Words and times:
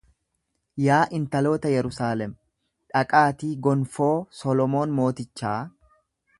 Yaa 0.85 1.01
intaloota 1.17 1.73
Yerusaalem, 1.73 2.33
dhaqaatii 2.95 3.53
gonfoo 3.69 4.11
Solomoon 4.41 4.99
mootichaa, 5.03 5.57